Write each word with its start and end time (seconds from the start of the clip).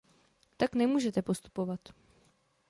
Tak 0.57 0.75
nemůžete 0.75 1.21
postupovat. 1.21 1.79